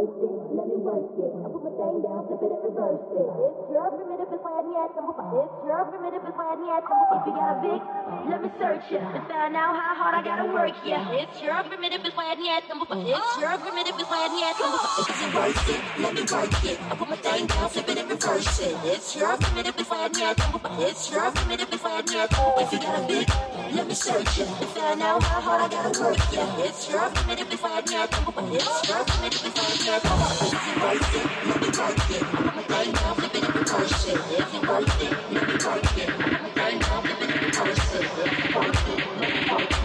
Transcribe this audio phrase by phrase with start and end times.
[0.00, 0.32] It's your
[3.92, 7.82] primitive is why yet It's your primitive is why yet Is it worth it?
[8.30, 9.00] Let me search you.
[9.52, 10.88] Now how hard I gotta work it.
[16.00, 16.80] let me work it.
[16.80, 18.76] I put my thing down, flip it and reverse it.
[18.84, 20.38] It's your primitive is why yet
[20.78, 23.28] It's your primitive is why yet If you got a big,
[23.72, 24.46] let me search it.
[24.46, 26.58] To find out how hard I gotta work yeah.
[26.58, 31.14] It's your primitive is why yet It's your primitive is why yet Is it worth
[31.14, 31.26] it?
[31.46, 32.22] Let me work it.
[32.22, 34.16] I put my thing down, flip it and reverse it.
[34.16, 35.12] Is it worth it?
[35.32, 36.08] Let me work it.
[36.08, 38.00] I put my thing down, flip it and reverse it.
[38.00, 38.10] Is
[38.44, 38.98] it worth it?
[39.20, 39.80] Let me work it.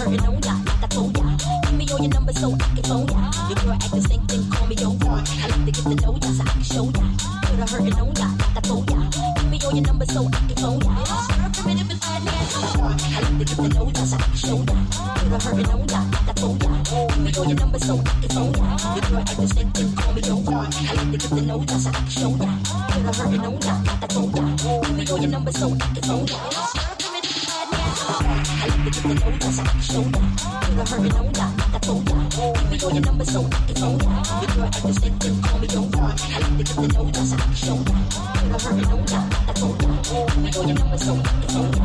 [0.00, 1.24] hurting on ya, like I told ya.
[1.64, 3.09] Give me all your numbers so I can phone
[29.80, 30.50] ya, so I can ya.
[30.60, 32.14] Put a hurting ya, like I told ya.
[32.30, 34.12] Give me all your numbers so I can phone ya.
[34.40, 35.98] Your girl act thing, call me over.
[36.00, 37.96] I like to get to know ya, so I show ya.
[38.36, 39.88] Put a hurting ya, like I told ya.
[40.00, 41.84] Give me all your numbers so I can phone ya.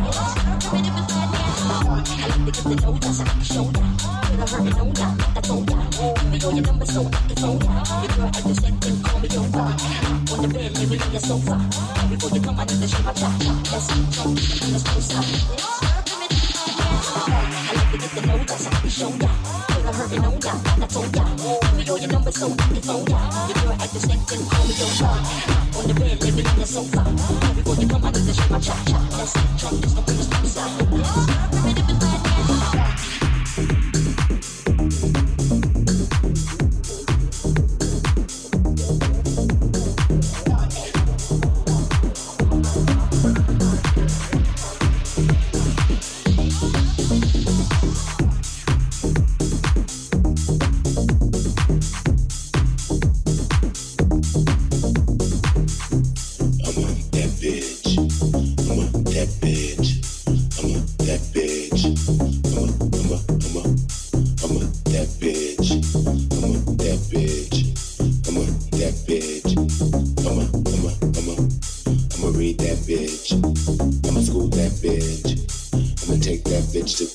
[0.65, 3.83] Primitive is bad, I like to get to know ya, so I can show ya.
[4.25, 5.77] Put a hurting ya, like I told ya.
[5.95, 7.71] Give me all your numbers so I can phone ya.
[8.01, 9.67] Your girl act thing, call me over.
[10.25, 11.55] On the bed, maybe on your sofa.
[12.09, 13.51] Before you come, I need to show my cha-cha.
[13.71, 15.84] Let's go, let's go.
[17.85, 19.29] I like to get to know ya, so I can show ya.
[19.67, 21.23] Put a hurting on ya, I told ya.
[21.35, 23.19] Give me all your numbers so I can phone ya.
[23.47, 25.21] Your girl act the same thing, call me your over.
[25.77, 27.03] On the bed, me on the sofa.
[27.55, 28.99] Before you come, I need to my cha-cha.
[29.17, 32.04] Let's get drunk, there's no place to stop.
[72.57, 73.33] that bitch.
[74.07, 75.39] I'ma school that bitch.
[76.03, 77.14] I'ma take that bitch to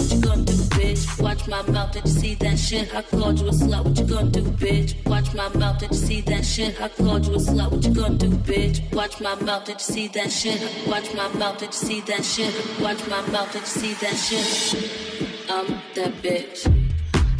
[1.41, 2.93] Watch my mouth, did you see that shit?
[2.93, 4.93] I called you a slut, what you gonna do, bitch?
[5.07, 6.79] Watch my mouth, did you see that shit?
[6.79, 8.93] I called you a slut, what you gonna do, bitch?
[8.93, 10.61] Watch my mouth, did you see that shit?
[10.87, 12.53] Watch my mouth, did you see that shit?
[12.79, 15.49] Watch my mouth, did you see that shit?
[15.49, 16.67] I'm that bitch.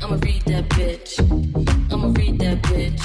[0.01, 1.19] I'ma read that bitch.
[1.93, 3.03] I'ma read that bitch.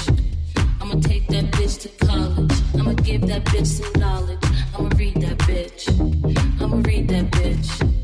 [0.81, 2.53] I'ma take that bitch to college.
[2.73, 4.43] I'ma give that bitch some knowledge.
[4.75, 6.59] I'ma read that bitch.
[6.59, 7.97] I'ma read that bitch.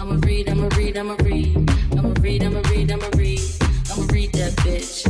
[0.00, 1.71] I'ma read, I'ma read, I'ma read.
[2.22, 3.40] Read, I'ma read, I'ma read.
[3.90, 5.04] I'ma read that bitch.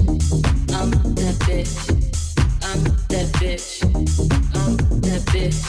[0.73, 1.75] I'm that bitch.
[2.65, 3.85] I'm that bitch.
[4.57, 5.61] I'm that bitch.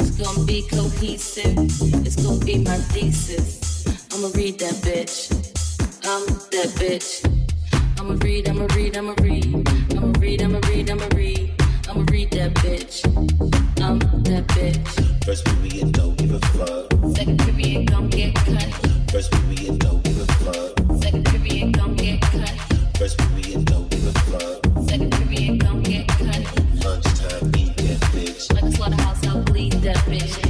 [0.00, 1.58] It's gonna be cohesive.
[2.06, 3.84] It's gonna be my thesis.
[4.14, 5.30] I'ma read that bitch.
[6.08, 7.20] I'm that bitch.
[8.00, 9.68] I'ma read, I'ma read, I'ma read.
[9.94, 11.52] I'ma read, I'ma read, I'ma read.
[11.90, 13.04] I'ma read that bitch.
[13.82, 15.24] I'm that bitch.
[15.26, 16.90] First period, don't give a fuck.
[17.14, 18.88] Second period, gon' get cut.
[19.12, 19.67] First period,
[26.84, 28.52] Lunchtime, eat that bitch.
[28.52, 30.47] Like a slaughterhouse, I'll bleed that bitch.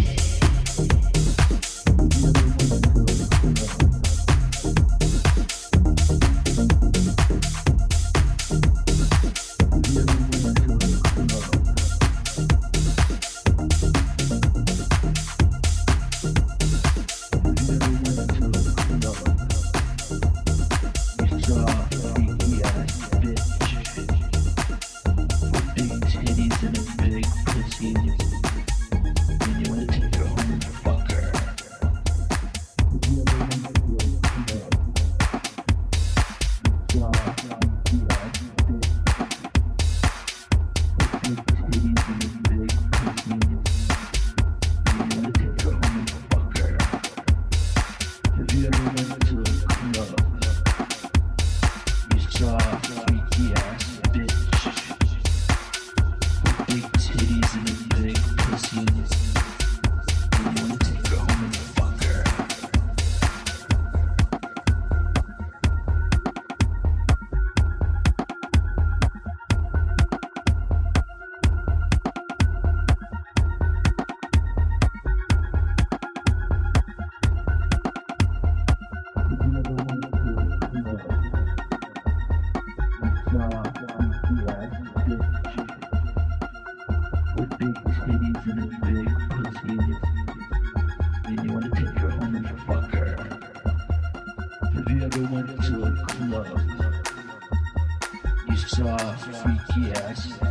[100.09, 100.48] Yes.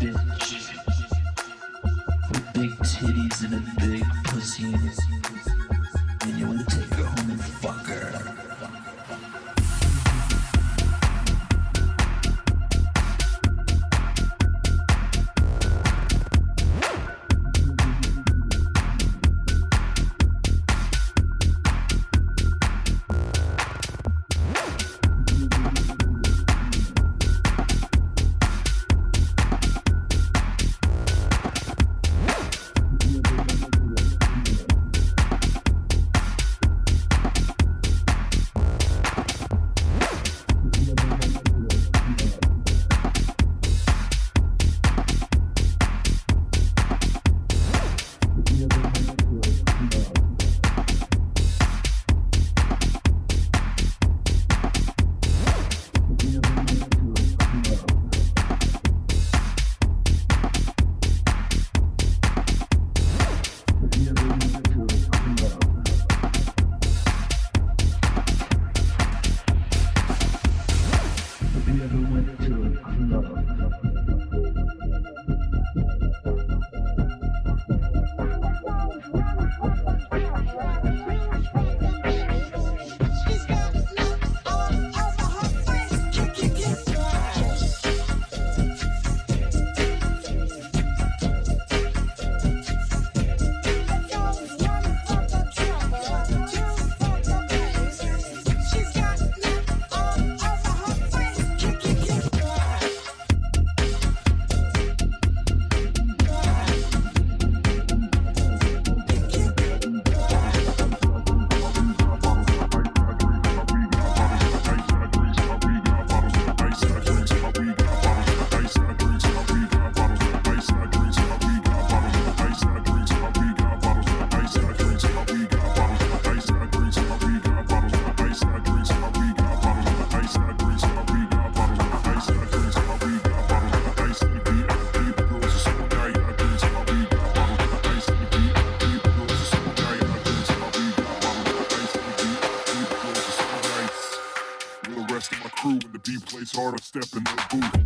[146.87, 147.85] Step in the booth.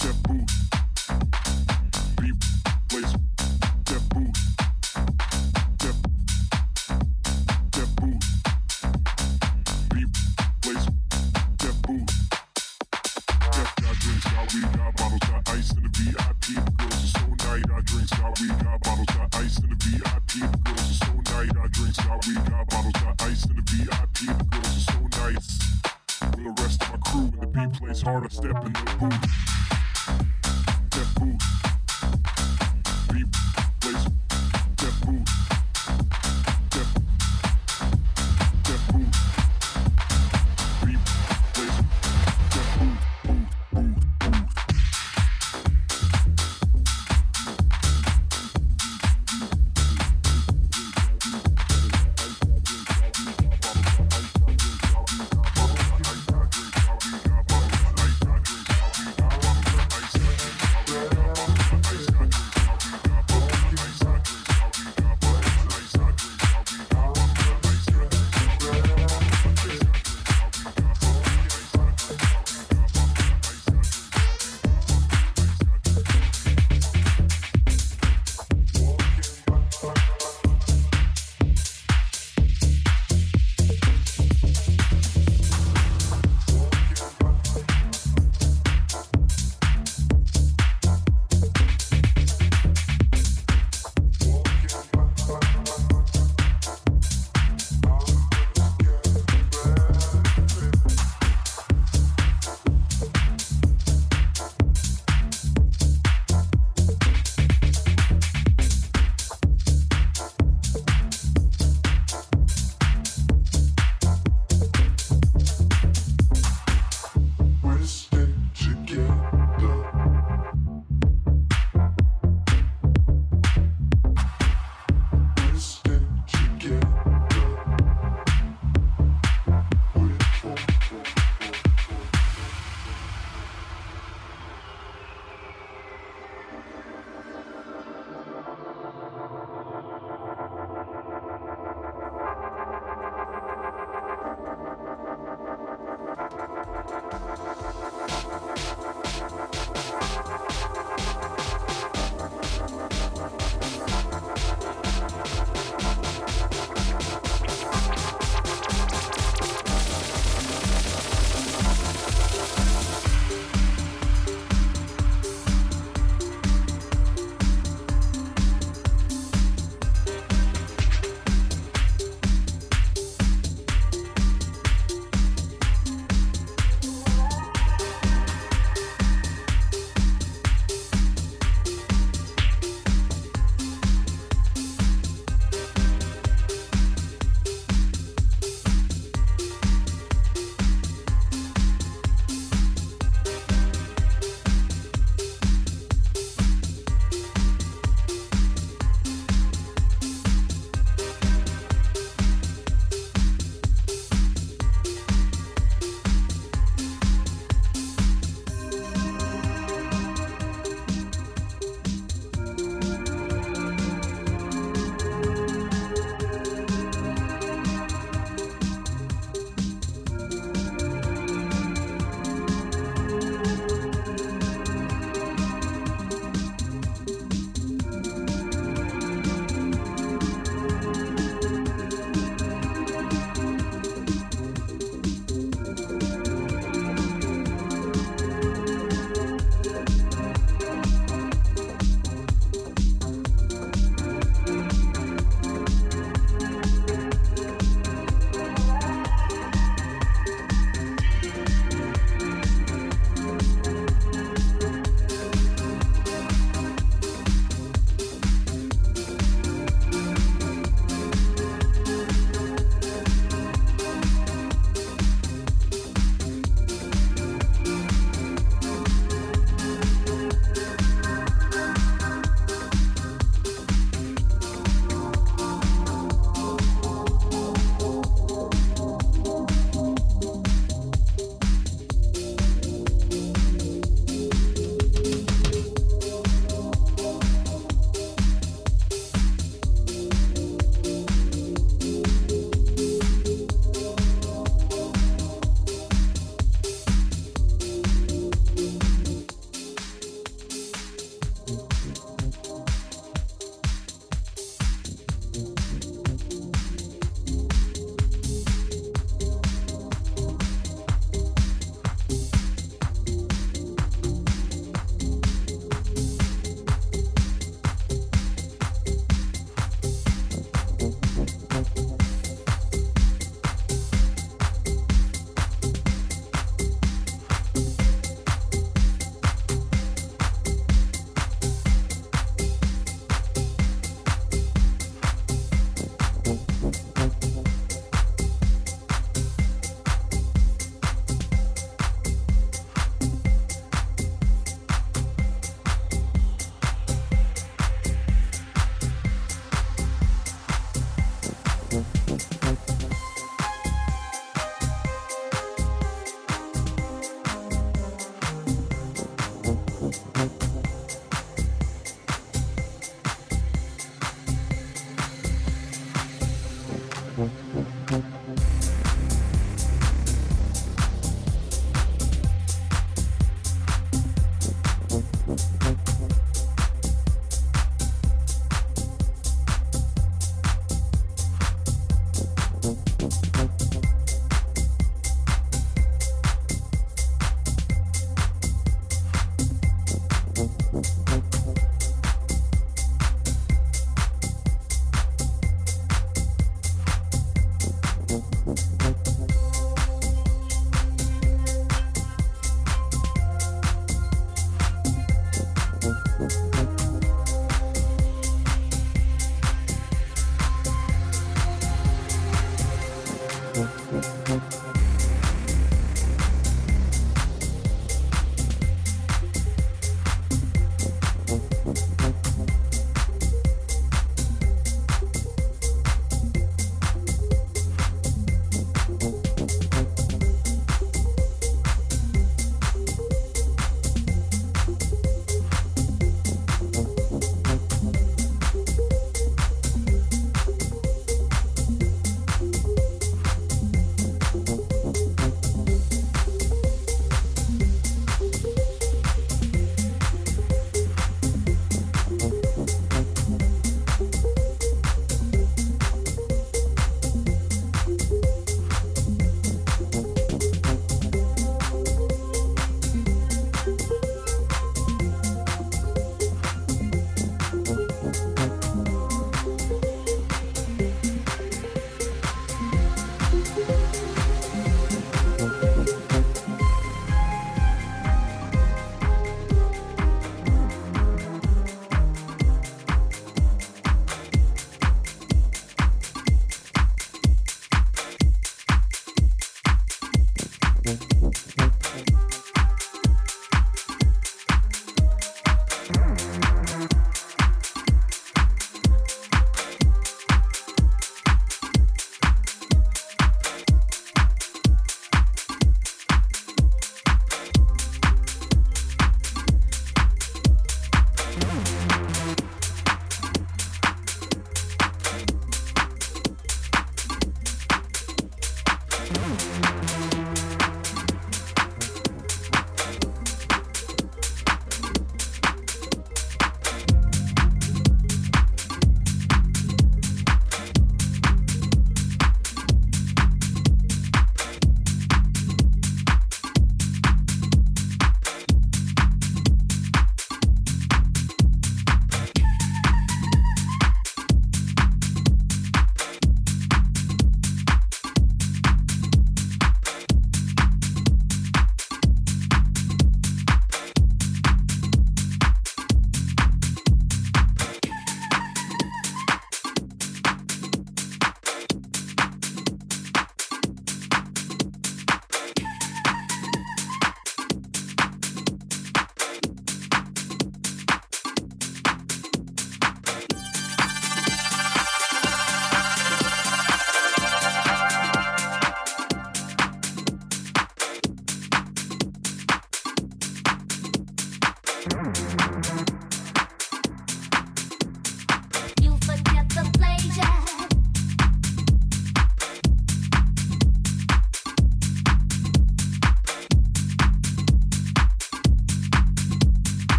[0.00, 0.52] Step booth.
[2.18, 2.36] Beat
[2.88, 3.23] plays.
[28.28, 28.53] Plays